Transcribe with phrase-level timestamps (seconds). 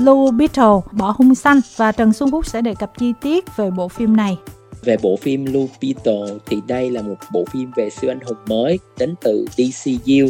[0.00, 3.70] Blue Beetle, bỏ hung xanh và Trần Xuân Phúc sẽ đề cập chi tiết về
[3.70, 4.38] bộ phim này.
[4.84, 8.36] Về bộ phim Blue Beetle thì đây là một bộ phim về siêu anh hùng
[8.46, 10.28] mới đến từ DCU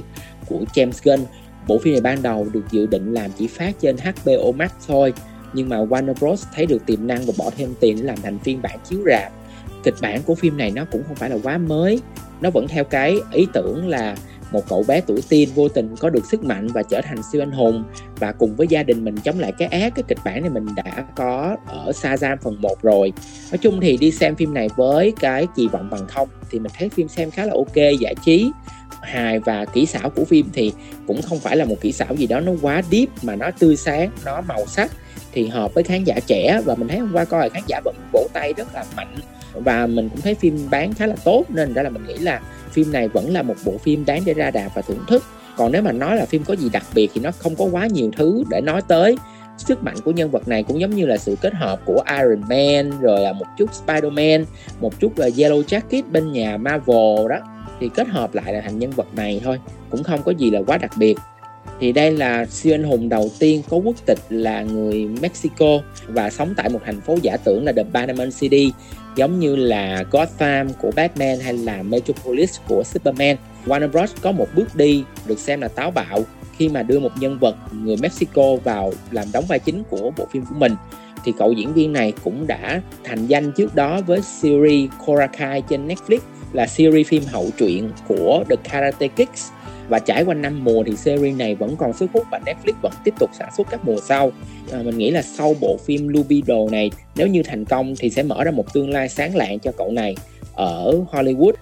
[0.49, 1.27] của James Gunn.
[1.69, 5.13] Bộ phim này ban đầu được dự định làm chỉ phát trên HBO Max thôi,
[5.53, 8.39] nhưng mà Warner Bros thấy được tiềm năng và bỏ thêm tiền để làm thành
[8.39, 9.33] phiên bản chiếu rạp.
[9.83, 12.01] Kịch bản của phim này nó cũng không phải là quá mới,
[12.41, 14.17] nó vẫn theo cái ý tưởng là
[14.53, 17.43] một cậu bé tuổi teen vô tình có được sức mạnh và trở thành siêu
[17.43, 17.85] anh hùng.
[18.19, 20.67] Và cùng với gia đình mình chống lại cái ác, cái kịch bản này mình
[20.77, 23.13] đã có ở Shazam phần 1 rồi.
[23.51, 26.73] Nói chung thì đi xem phim này với cái kỳ vọng bằng không thì mình
[26.79, 28.51] thấy phim xem khá là ok, giải trí.
[29.03, 30.73] Hài và kỹ xảo của phim thì
[31.07, 33.77] cũng không phải là một kỹ xảo gì đó nó quá deep mà nó tươi
[33.77, 34.93] sáng, nó màu sắc
[35.33, 36.61] thì hợp với khán giả trẻ.
[36.65, 39.15] Và mình thấy hôm qua coi khán giả vẫn vỗ tay rất là mạnh
[39.55, 42.41] và mình cũng thấy phim bán khá là tốt, nên ra là mình nghĩ là
[42.71, 45.25] phim này vẫn là một bộ phim đáng để ra đạp và thưởng thức.
[45.57, 47.87] Còn nếu mà nói là phim có gì đặc biệt thì nó không có quá
[47.87, 49.17] nhiều thứ để nói tới.
[49.59, 52.41] Sức mạnh của nhân vật này cũng giống như là sự kết hợp của Iron
[52.49, 54.45] Man, rồi là một chút Spider-Man,
[54.81, 57.37] một chút là Yellow Jacket bên nhà Marvel đó.
[57.81, 59.59] Thì kết hợp lại là thành nhân vật này thôi,
[59.91, 61.17] cũng không có gì là quá đặc biệt
[61.81, 66.31] thì đây là siêu anh hùng đầu tiên có quốc tịch là người Mexico và
[66.31, 68.73] sống tại một thành phố giả tưởng là The Panama City,
[69.17, 73.37] giống như là Gotham của Batman hay là Metropolis của Superman.
[73.67, 74.13] Warner Bros.
[74.23, 76.25] có một bước đi được xem là táo bạo
[76.57, 80.27] khi mà đưa một nhân vật người Mexico vào làm đóng vai chính của bộ
[80.33, 80.73] phim của mình.
[81.25, 85.63] Thì cậu diễn viên này cũng đã thành danh trước đó với series Cobra Kai
[85.69, 86.19] trên Netflix,
[86.53, 89.49] là series phim hậu truyện của The Karate Kids
[89.91, 92.93] và trải qua năm mùa thì series này vẫn còn sức hút và Netflix vẫn
[93.05, 94.33] tiếp tục sản xuất các mùa sau.
[94.73, 98.23] À, mình nghĩ là sau bộ phim Lubido này nếu như thành công thì sẽ
[98.23, 100.17] mở ra một tương lai sáng lạng cho cậu này
[100.55, 101.53] ở Hollywood.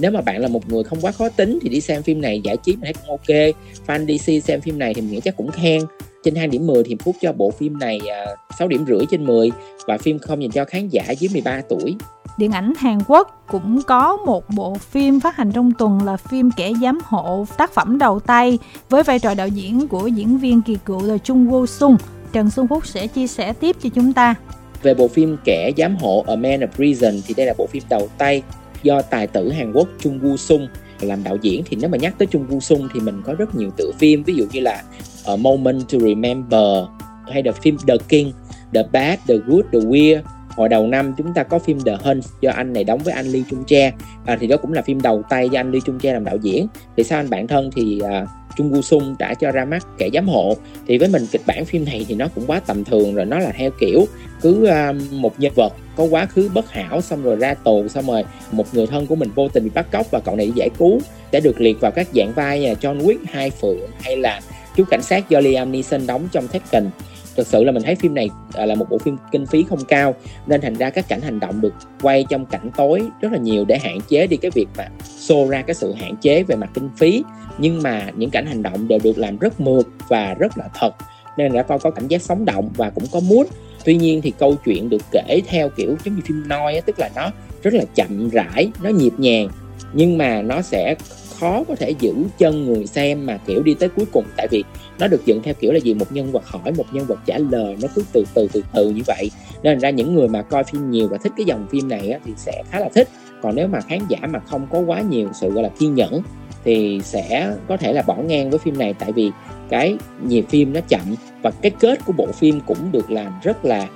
[0.00, 2.40] Nếu mà bạn là một người không quá khó tính thì đi xem phim này
[2.44, 3.54] giải trí mình thấy cũng ok.
[3.86, 5.82] Fan DC xem phim này thì mình nghĩ chắc cũng khen.
[6.24, 8.26] Trên 2 điểm 10 thì Phúc cho bộ phim này à,
[8.58, 9.50] 6 điểm rưỡi trên 10
[9.86, 11.96] và phim không dành cho khán giả dưới 13 tuổi
[12.38, 16.50] điện ảnh Hàn Quốc cũng có một bộ phim phát hành trong tuần là phim
[16.50, 20.62] Kẻ giám hộ tác phẩm đầu tay với vai trò đạo diễn của diễn viên
[20.62, 21.96] kỳ cựu là Chung Woo Sung.
[22.32, 24.34] Trần Xuân Phúc sẽ chia sẻ tiếp cho chúng ta.
[24.82, 27.82] Về bộ phim Kẻ giám hộ A Man of Prison thì đây là bộ phim
[27.88, 28.42] đầu tay
[28.82, 30.68] do tài tử Hàn Quốc Chung Woo Sung
[31.00, 33.54] làm đạo diễn thì nếu mà nhắc tới Chung Woo Sung thì mình có rất
[33.54, 34.82] nhiều tựa phim ví dụ như là
[35.26, 36.84] A Moment to Remember
[37.32, 38.32] hay là phim The King,
[38.74, 40.20] The Bad, The Good, The Weird
[40.58, 43.26] hồi đầu năm chúng ta có phim The Hunt do anh này đóng với anh
[43.26, 43.92] Lee Chung Che.
[44.26, 46.36] À, thì đó cũng là phim đầu tay do anh Lee Chung Che làm đạo
[46.42, 46.66] diễn.
[46.96, 48.26] Thì sao anh bạn thân thì à,
[48.56, 50.56] Trung Woo Sung đã cho ra mắt kẻ giám hộ.
[50.86, 53.38] Thì với mình kịch bản phim này thì nó cũng quá tầm thường rồi nó
[53.38, 54.06] là theo kiểu
[54.40, 58.06] cứ à, một nhân vật có quá khứ bất hảo xong rồi ra tù xong
[58.06, 60.52] rồi một người thân của mình vô tình bị bắt cóc và cậu này đi
[60.56, 61.00] giải cứu
[61.32, 64.40] đã được liệt vào các dạng vai như John Wick hai phượng hay là
[64.76, 66.90] chú cảnh sát do Liam Neeson đóng trong Tekken
[67.38, 69.84] thực sự là mình thấy phim này à, là một bộ phim kinh phí không
[69.88, 70.14] cao,
[70.46, 73.64] nên thành ra các cảnh hành động được quay trong cảnh tối rất là nhiều
[73.64, 74.88] để hạn chế đi cái việc mà
[75.18, 77.22] xô ra cái sự hạn chế về mặt kinh phí.
[77.58, 80.94] Nhưng mà những cảnh hành động đều được làm rất mượt và rất là thật,
[81.36, 83.46] nên đã coi có cảm giác sống động và cũng có mood.
[83.84, 87.10] Tuy nhiên thì câu chuyện được kể theo kiểu giống như phim noi tức là
[87.16, 87.30] nó
[87.62, 89.48] rất là chậm rãi, nó nhịp nhàng,
[89.92, 90.94] nhưng mà nó sẽ
[91.40, 94.24] khó có thể giữ chân người xem mà kiểu đi tới cuối cùng.
[94.36, 94.64] Tại vì
[94.98, 95.94] nó được dựng theo kiểu là gì?
[95.94, 98.90] Một nhân vật hỏi một nhân vật trả lời nó cứ từ từ từ từ
[98.90, 99.30] như vậy.
[99.62, 102.18] Nên ra những người mà coi phim nhiều và thích cái dòng phim này á,
[102.24, 103.08] thì sẽ khá là thích.
[103.42, 106.22] Còn nếu mà khán giả mà không có quá nhiều sự gọi là kiên nhẫn
[106.64, 108.94] thì sẽ có thể là bỏ ngang với phim này.
[108.98, 109.30] Tại vì
[109.68, 113.64] cái nhịp phim nó chậm và cái kết của bộ phim cũng được làm rất
[113.64, 113.88] là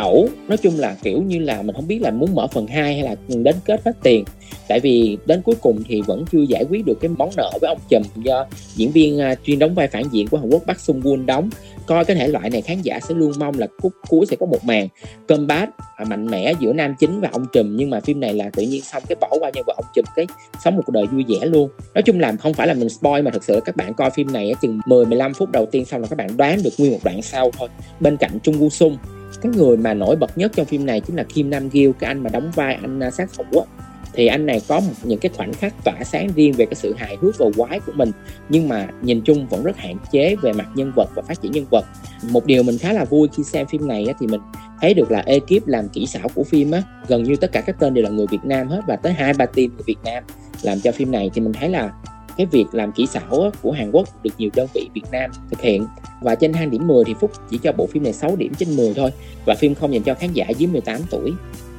[0.00, 0.28] ẩu.
[0.48, 3.02] Nói chung là, kiểu như là, mình không biết là muốn mở phần 2 hay
[3.02, 4.24] là đến kết hết tiền.
[4.68, 7.68] Tại vì đến cuối cùng thì vẫn chưa giải quyết được cái món nợ với
[7.68, 10.80] ông trùm do diễn viên à, chuyên đóng vai phản diện của Hàn Quốc Park
[10.80, 11.50] Sung Woon đóng.
[11.86, 14.46] Coi cái thể loại này khán giả sẽ luôn mong là cuối cuối sẽ có
[14.46, 14.88] một màn
[15.26, 18.34] cơm bát à, mạnh mẽ giữa nam chính và ông trùm nhưng mà phim này
[18.34, 20.26] là tự nhiên xong cái bỏ qua nhân vật ông trùm cái
[20.64, 21.70] sống một cuộc đời vui vẻ luôn.
[21.94, 24.32] Nói chung là không phải là mình spoil mà thực sự các bạn coi phim
[24.32, 27.00] này chừng 10 15 phút đầu tiên xong là các bạn đoán được nguyên một
[27.04, 27.68] đoạn sau thôi.
[28.00, 28.96] Bên cạnh Trung Woo Sung
[29.40, 32.08] cái người mà nổi bật nhất trong phim này chính là Kim Nam Gil cái
[32.08, 33.84] anh mà đóng vai anh à, sát thủ á.
[34.12, 36.94] Thì anh này có một, những cái khoảnh khắc tỏa sáng riêng về cái sự
[36.98, 38.10] hài hước và quái của mình
[38.48, 41.52] nhưng mà nhìn chung vẫn rất hạn chế về mặt nhân vật và phát triển
[41.52, 41.84] nhân vật.
[42.30, 44.40] Một điều mình khá là vui khi xem phim này á, thì mình
[44.80, 47.76] thấy được là ekip làm kỹ xảo của phim á gần như tất cả các
[47.80, 50.24] tên đều là người Việt Nam hết và tới hai ba team người Việt Nam
[50.62, 51.92] làm cho phim này thì mình thấy là
[52.36, 55.60] cái việc làm kỹ xảo của Hàn Quốc được nhiều đơn vị Việt Nam thực
[55.60, 55.86] hiện
[56.20, 58.76] và trên thang điểm 10 thì Phúc chỉ cho bộ phim này 6 điểm trên
[58.76, 59.10] 10 thôi
[59.46, 61.32] và phim không dành cho khán giả dưới 18 tuổi.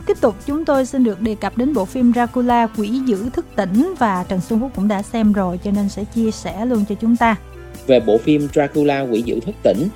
[0.06, 3.46] Tiếp tục chúng tôi xin được đề cập đến bộ phim Dracula Quỷ dữ thức
[3.56, 6.86] tỉnh và Trần Xuân Phúc cũng đã xem rồi cho nên sẽ chia sẻ luôn
[6.90, 7.36] cho chúng ta.
[7.88, 9.88] Về bộ phim Dracula Quỷ dữ thức tỉnh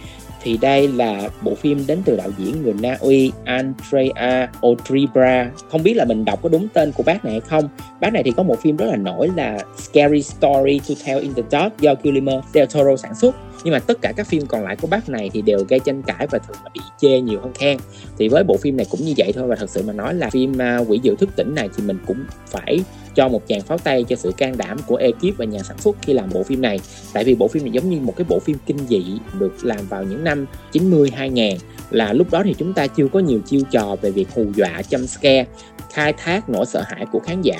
[0.45, 5.51] thì đây là bộ phim đến từ đạo diễn người Na Uy Andrea Otribra.
[5.71, 7.69] Không biết là mình đọc có đúng tên của bác này hay không.
[8.01, 11.33] Bác này thì có một phim rất là nổi là Scary Story to Tell in
[11.33, 13.35] the Dark do Guillermo del Toro sản xuất.
[13.63, 16.01] Nhưng mà tất cả các phim còn lại của bác này thì đều gây tranh
[16.01, 17.77] cãi và thường là bị chê nhiều hơn khen.
[18.17, 20.29] Thì với bộ phim này cũng như vậy thôi và thật sự mà nói là
[20.29, 22.17] phim à, quỷ dữ thức tỉnh này thì mình cũng
[22.47, 22.79] phải
[23.15, 25.97] cho một chàng pháo tay cho sự can đảm của ekip và nhà sản xuất
[26.01, 26.79] khi làm bộ phim này.
[27.13, 29.03] Tại vì bộ phim này giống như một cái bộ phim kinh dị
[29.39, 31.57] được làm vào những năm 90 2000
[31.91, 34.81] là lúc đó thì chúng ta chưa có nhiều chiêu trò về việc hù dọa
[34.89, 35.45] jump scare,
[35.93, 37.57] khai thác nỗi sợ hãi của khán giả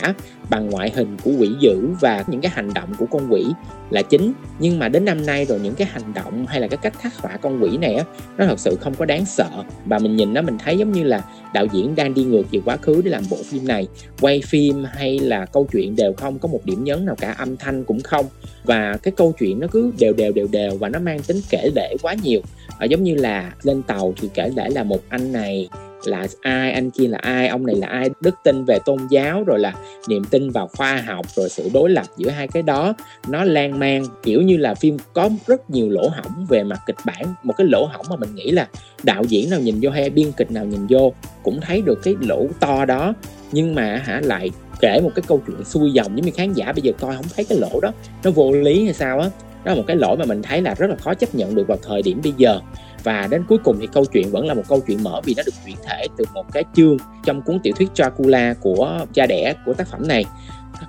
[0.50, 3.46] bằng ngoại hình của quỷ dữ và những cái hành động của con quỷ
[3.90, 4.34] là chính.
[4.60, 7.18] Nhưng mà đến năm nay rồi, những cái hành động hay là cái cách khắc
[7.18, 8.04] họa con quỷ này á,
[8.38, 9.50] nó thật sự không có đáng sợ.
[9.86, 11.22] Và mình nhìn nó, mình thấy giống như là
[11.54, 13.88] đạo diễn đang đi ngược về quá khứ để làm bộ phim này.
[14.22, 17.57] Quay phim hay là câu chuyện đều không có một điểm nhấn nào cả âm
[17.57, 18.25] thanh cũng không.
[18.63, 21.69] Và cái câu chuyện nó cứ đều đều đều đều và nó mang tính kể
[21.75, 22.42] lể quá nhiều.
[22.80, 25.69] À, giống như là lên tàu thì kể lể là một anh này
[26.07, 29.44] là ai anh kia là ai ông này là ai đức tin về tôn giáo
[29.44, 29.74] rồi là
[30.07, 32.94] niềm tin vào khoa học rồi sự đối lập giữa hai cái đó.
[33.27, 36.95] Nó lan man kiểu như là phim có rất nhiều lỗ hỏng về mặt kịch
[37.06, 37.33] bản.
[37.44, 38.68] Một cái lỗ hỏng mà mình nghĩ là
[39.03, 41.13] đạo diễn nào nhìn vô hay biên kịch nào nhìn vô
[41.44, 43.13] cũng thấy được cái lỗ to đó
[43.56, 44.50] nhưng mà hả lại
[44.80, 47.25] kể một cái câu chuyện xuôi dòng giống như khán giả bây giờ coi không
[47.36, 47.92] thấy cái lỗ đó.
[48.24, 49.30] Nó vô lý hay sao á?
[49.63, 51.68] Đó là một cái lỗi mà mình thấy là rất là khó chấp nhận được
[51.68, 52.60] vào thời điểm bây giờ.
[53.04, 55.44] Và đến cuối cùng thì câu chuyện vẫn là một câu chuyện mở vì nó
[55.46, 59.54] được chuyển thể từ một cái chương trong cuốn tiểu thuyết Dracula của cha đẻ
[59.66, 60.25] của tác phẩm này.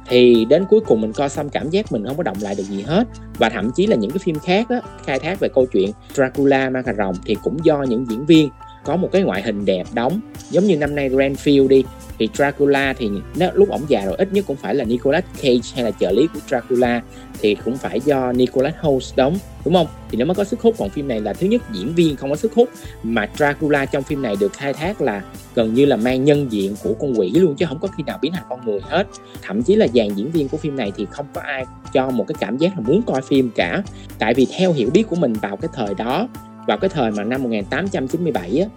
[0.08, 2.64] Thì đến cuối cùng mình coi xong cảm giác mình không có động lại được
[2.64, 3.04] gì hết.
[3.38, 6.70] Và thậm chí là những cái phim khác đó, khai thác về câu chuyện Dracula
[6.70, 8.48] ma cà rồng thì cũng do những diễn viên
[8.86, 10.20] có một cái ngoại hình đẹp đóng.
[10.50, 11.84] Giống như năm nay Renfield đi,
[12.18, 15.60] thì Dracula thì nếu lúc ổng già rồi, ít nhất cũng phải là Nicolas Cage
[15.74, 17.02] hay là trợ lý của Dracula,
[17.40, 19.86] thì cũng phải do Nicolas Hoult đóng, đúng không?
[20.10, 22.30] Thì nó mới có sức hút, còn phim này là thứ nhất, diễn viên không
[22.30, 22.68] có sức hút,
[23.02, 25.22] mà Dracula trong phim này được khai thác là
[25.54, 28.18] gần như là mang nhân diện của con quỷ luôn, chứ không có khi nào
[28.22, 29.06] biến thành con người hết.
[29.42, 32.24] Thậm chí là dàn diễn viên của phim này thì không có ai cho một
[32.28, 33.82] cái cảm giác là muốn coi phim cả.
[34.18, 36.28] Tại vì theo hiểu biết của mình vào cái thời đó
[36.66, 38.68] vào cái thời mà năm 1897 á,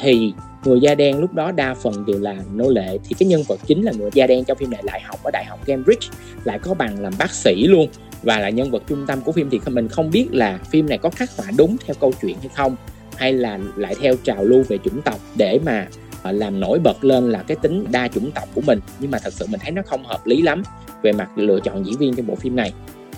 [0.00, 0.32] thì
[0.64, 2.98] người da đen lúc đó đa phần đều là nô lệ.
[3.04, 5.30] Thì cái nhân vật chính là người da đen trong phim này lại học ở
[5.30, 6.08] đại học Cambridge,
[6.44, 7.88] lại có bằng làm bác sĩ luôn
[8.22, 9.50] và là nhân vật trung tâm của phim.
[9.50, 12.48] Thì mình không biết là phim này có khắc họa đúng theo câu chuyện hay
[12.54, 12.76] không,
[13.16, 15.86] hay là lại theo trào lưu về chủng tộc để mà
[16.22, 18.80] ờ, làm nổi bật lên là cái tính đa chủng tộc của mình.
[19.00, 20.62] Nhưng mà thật sự mình thấy nó không hợp lý lắm
[21.02, 22.72] về mặt lựa chọn diễn viên trong bộ phim này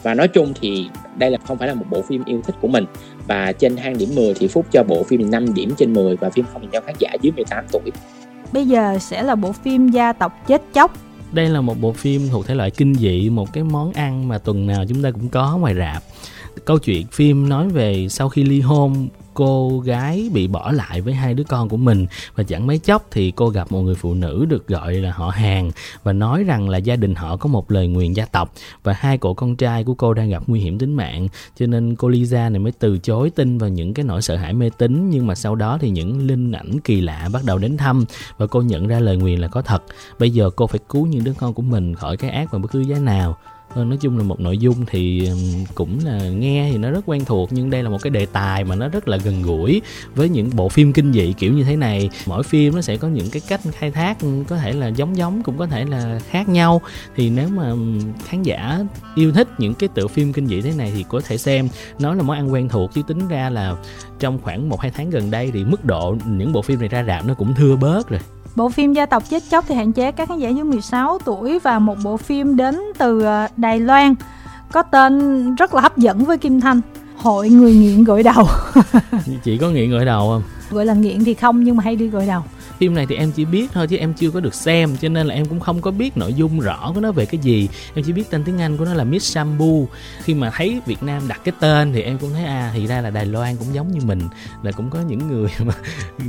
[0.07, 2.69] và nói chung thì đây là không phải là một bộ phim yêu thích của
[2.69, 2.85] mình
[3.27, 6.31] và trên hang điểm 10 thì Phúc cho bộ phim 5 điểm trên 10 và
[6.31, 7.91] phim không dành cho khán giả dưới 18 tuổi.
[8.53, 10.93] Bây giờ sẽ là bộ phim gia tộc chết chóc.
[11.33, 14.39] Đây là một bộ phim thuộc thể loại kinh dị, một cái món ăn mà
[14.39, 16.03] tuần nào chúng ta cũng có ngoài rạp.
[16.65, 21.15] Câu chuyện phim nói về sau khi ly hôn cô gái bị bỏ lại với
[21.15, 22.07] hai đứa con của mình.
[22.35, 25.29] Và chẳng mấy chốc thì cô gặp một người phụ nữ được gọi là họ
[25.29, 25.71] hàng
[26.03, 28.53] và nói rằng là gia đình họ có một lời nguyền gia tộc
[28.83, 31.29] và hai cậu con trai của cô đang gặp nguy hiểm tính mạng.
[31.59, 34.53] Cho nên cô Lisa này mới từ chối tin vào những cái nỗi sợ hãi
[34.53, 37.77] mê tín, nhưng mà sau đó thì những linh ảnh kỳ lạ bắt đầu đến
[37.77, 38.05] thăm
[38.39, 39.83] và cô nhận ra lời nguyền là có thật.
[40.19, 42.71] Bây giờ cô phải cứu những đứa con của mình khỏi cái ác và bất
[42.71, 43.37] cứ giá nào.
[43.77, 45.31] Ờ, nói chung là một nội dung thì
[45.75, 48.65] cũng là nghe thì nó rất quen thuộc, nhưng đây là một cái đề tài
[48.65, 49.83] mà nó rất là gần gũi
[50.15, 52.11] với những bộ phim kinh dị kiểu như thế này.
[52.27, 54.19] Mỗi phim nó sẽ có những cái cách khai thác
[54.49, 56.81] có thể là giống giống, cũng có thể là khác nhau.
[57.17, 57.73] Thì nếu mà
[58.27, 58.79] khán giả
[59.15, 61.69] yêu thích những cái tựa phim kinh dị thế này thì có thể xem.
[61.99, 63.77] Nó là món ăn quen thuộc, chứ tính ra là
[64.19, 67.05] trong khoảng một hai tháng gần đây thì mức độ những bộ phim này ra
[67.05, 68.21] rạp nó cũng thưa bớt rồi.
[68.57, 71.59] Bộ phim Gia tộc chết chóc thì hạn chế các khán giả dưới 16 tuổi
[71.59, 74.15] và một bộ phim đến từ ờ, Đài Loan
[74.73, 76.81] có tên rất là hấp dẫn với Kim Thanh.
[77.17, 78.47] Hội người nghiện gội đầu.
[79.45, 80.43] Chỉ có nghiện gội đầu không?
[80.71, 82.43] Gọi là nghiện thì không nhưng mà hay đi gội đầu
[82.79, 85.27] phim này thì em chỉ biết thôi chứ em chưa có được xem, cho nên
[85.27, 87.69] là em cũng không có biết nội dung rõ của nó về cái gì.
[87.95, 89.89] Em chỉ biết tên tiếng anh của nó là Miss Sambu
[90.23, 93.01] khi mà thấy Việt Nam đặt cái tên thì em cũng thấy à thì ra
[93.01, 94.21] là Đài Loan cũng giống như mình,
[94.63, 95.75] là cũng có những người mà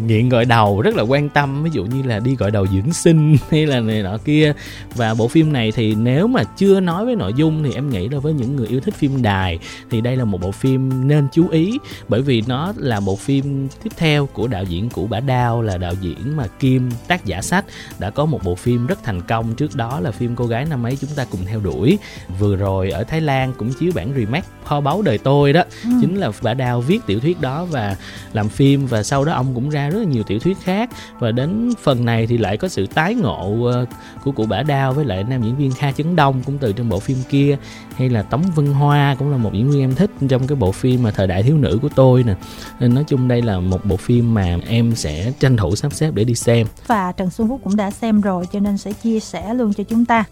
[0.07, 2.93] nghiện gọi đầu, rất là quan tâm, ví dụ như là đi gọi đầu dưỡng
[2.93, 4.53] sinh hay là này nọ kia.
[4.95, 8.09] Và bộ phim này thì nếu mà chưa nói với nội dung thì em nghĩ
[8.09, 11.27] là với những người yêu thích phim đài thì đây là một bộ phim nên
[11.33, 15.19] chú ý, bởi vì nó là bộ phim tiếp theo của đạo diễn cũ bả
[15.19, 17.65] đao, là đạo diễn mà Kim tác giả sách
[17.99, 19.55] đã có một bộ phim rất thành công.
[19.55, 21.97] Trước đó là phim cô gái năm ấy chúng ta cùng theo đuổi.
[22.39, 25.63] Vừa rồi ở Thái Lan cũng chiếu bản remake kho báu đời tôi đó.
[25.83, 25.89] Ừ.
[26.01, 27.95] chính là bả đào viết tiểu thuyết đó và
[28.33, 30.89] làm phim và sau đó ông cũng ra rất là nhiều tiểu thuyết khác.
[31.19, 33.85] Và đến phần này thì lại có sự tái ngộ ờ,
[34.23, 36.89] của cụ bả đao với lại nam diễn viên Kha Chấn Đông cũng từ trong
[36.89, 37.57] bộ phim kia.
[37.95, 40.71] Hay là Tống Vân Hoa cũng là một diễn viên em thích trong cái bộ
[40.71, 42.35] phim mà thời đại thiếu nữ của tôi nè.
[42.79, 46.11] Nên nói chung đây là một bộ phim mà em sẽ tranh thủ sắp xếp
[46.17, 46.67] để đi xem.
[46.87, 49.83] Và Trần Xuân Phúc cũng đã xem rồi cho nên sẽ chia sẻ luôn cho
[49.83, 50.23] chúng ta.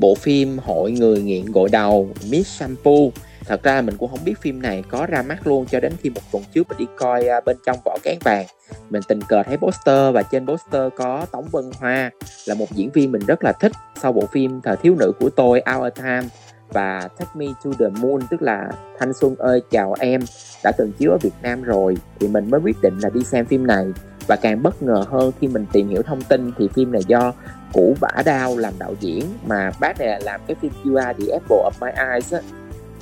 [0.00, 2.92] Bộ phim hội người nghiện gội đầu Miss Shampoo.
[3.46, 6.10] Thật ra mình cũng không biết phim này có ra mắt luôn cho đến khi
[6.10, 8.46] một tuần trước mình đi coi uh, bên trong vỏ cán vàng.
[8.90, 12.10] Mình tình cờ thấy poster và trên poster có Tống Vân Hoa
[12.46, 13.72] là một diễn viên mình rất là thích
[14.02, 16.22] sau bộ phim thời thiếu nữ của tôi Our Time
[16.68, 20.20] và Take Me to the Moon tức là Thanh Xuân ơi chào em
[20.64, 21.96] đã từng chiếu ở Việt Nam rồi.
[22.20, 23.86] Thì mình mới quyết định là đi xem phim này
[24.26, 27.32] và càng bất ngờ hơn khi mình tìm hiểu thông tin thì phim này do
[27.72, 31.12] cũ bả đao làm đạo diễn mà bác này là làm cái phim You Are
[31.18, 32.40] the Apple of My Eyes á.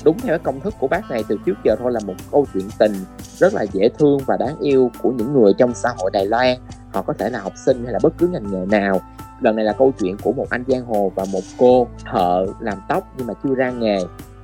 [0.05, 2.47] Đúng theo cái công thức của bác này, từ trước giờ thôi là một câu
[2.55, 2.93] chuyện tình
[3.37, 6.57] rất là dễ thương và đáng yêu của những người trong xã hội Đài Loan.
[6.93, 9.01] Họ có thể là học sinh hay là bất cứ ngành nghề nào.
[9.41, 12.79] Lần này là câu chuyện của một anh giang hồ và một cô thợ làm
[12.89, 13.99] tóc nhưng mà chưa ra nghề.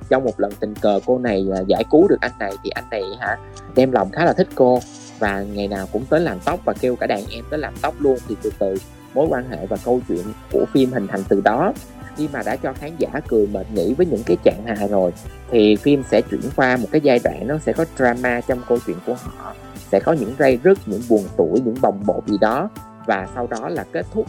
[0.09, 2.89] Trong một lần tình cờ, cô này à, giải cứu được anh này thì anh
[2.91, 3.37] này hả,
[3.75, 4.79] đem lòng khá là thích cô
[5.19, 7.95] và ngày nào cũng tới làm tóc và kêu cả đàn em tới làm tóc
[7.99, 8.17] luôn.
[8.27, 8.75] Thì từ từ,
[9.13, 11.73] mối quan hệ và câu chuyện của phim hình thành từ đó.
[12.15, 15.13] Khi mà đã cho khán giả cười mệt nghỉ với những cái trạng hài rồi,
[15.51, 18.77] thì phim sẽ chuyển qua một cái giai đoạn nó sẽ có drama trong câu
[18.87, 19.53] chuyện của họ.
[19.91, 22.69] Sẽ có những ray rứt, những buồn tuổi những bồng bột gì đó.
[23.05, 24.25] Và sau đó là kết thúc.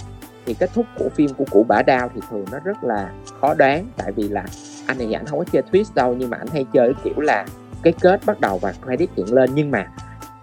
[0.46, 3.54] Thì kết thúc của phim của cụ bả đao thì thường nó rất là khó
[3.54, 3.86] đoán.
[3.96, 4.44] Tại vì là
[4.86, 7.46] anh này ảnh không có chơi twist đâu, nhưng mà anh hay chơi kiểu là
[7.82, 9.50] cái kết bắt đầu và credit hiện lên.
[9.54, 9.86] Nhưng mà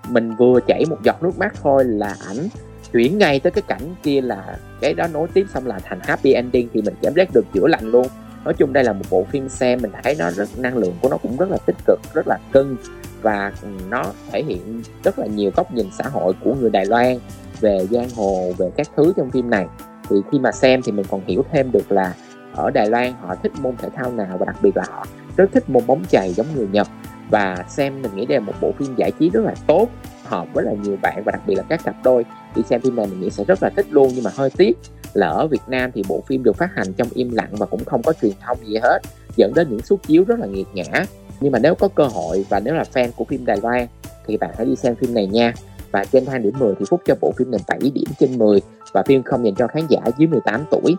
[0.09, 2.47] mình vừa chảy một giọt nước mắt thôi là ảnh
[2.91, 6.33] chuyển ngay tới cái cảnh kia là cái đó nối tiếp xong là thành happy
[6.33, 8.07] ending thì mình cảm giác được chữa lành luôn.
[8.43, 11.09] Nói chung đây là một bộ phim xem mình thấy nó rất, năng lượng của
[11.09, 12.77] nó cũng rất là tích cực, rất là cưng
[13.21, 13.51] và
[13.89, 17.17] nó thể hiện rất là nhiều góc nhìn xã hội của người Đài Loan
[17.59, 19.67] về giang hồ, về các thứ trong phim này.
[20.09, 22.13] Thì khi mà xem thì mình còn hiểu thêm được là
[22.55, 25.05] ở Đài Loan họ thích môn thể thao nào và đặc biệt là họ
[25.37, 26.87] rất thích môn bóng chày giống người Nhật
[27.29, 29.87] và xem mình nghĩ đây là một bộ phim giải trí rất là tốt,
[30.23, 32.25] hợp với là nhiều bạn và đặc biệt là các cặp đôi.
[32.55, 34.77] Đi xem phim này mình nghĩ sẽ rất là thích luôn, nhưng mà hơi tiếc
[35.13, 37.85] là ở Việt Nam thì bộ phim được phát hành trong im lặng và cũng
[37.85, 38.99] không có truyền thông gì hết,
[39.35, 41.05] dẫn đến những suất chiếu rất là nghiệt ngã.
[41.39, 43.87] Nhưng mà nếu có cơ hội và nếu là fan của phim Đài Loan
[44.27, 45.53] thì bạn hãy đi xem phim này nha.
[45.91, 48.61] Và trên thang điểm 10 thì Phúc cho bộ phim này 7 điểm trên 10
[48.93, 50.95] và phim không dành cho khán giả dưới 18 tuổi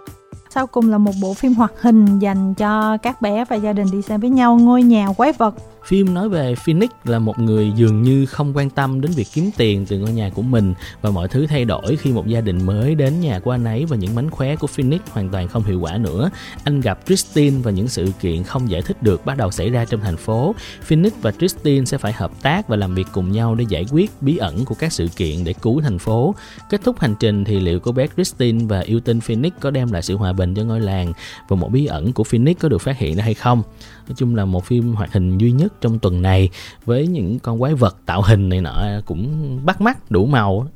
[0.57, 3.87] sau cùng là một bộ phim hoạt hình dành cho các bé và gia đình
[3.93, 5.55] đi xem với nhau, ngôi nhà quái vật
[5.87, 9.51] Phim nói về Phoenix là một người dường như không quan tâm đến việc kiếm
[9.57, 12.67] tiền từ ngôi nhà của mình và mọi thứ thay đổi khi một gia đình
[12.67, 15.63] mới đến nhà của anh ấy và những mánh khóe của Phoenix hoàn toàn không
[15.63, 16.31] hiệu quả nữa.
[16.65, 19.85] Anh gặp Christine và những sự kiện không giải thích được bắt đầu xảy ra
[19.85, 20.55] trong thành phố.
[20.83, 24.11] Phoenix và Christine sẽ phải hợp tác và làm việc cùng nhau để giải quyết
[24.21, 26.35] bí ẩn của các sự kiện để cứu thành phố.
[26.71, 29.93] Kết thúc hành trình thì liệu cô bé Christine và yêu tinh Phoenix có đem
[29.93, 31.13] lại sự hòa bình bình cho ngôi làng
[31.49, 33.63] và một bí ẩn của Phoenix có được phát hiện ra hay không?
[34.09, 36.49] nói chung là một phim hoạt hình duy nhất trong tuần này
[36.85, 40.69] với những con quái vật tạo hình này nọ cũng bắt mắt, đủ màu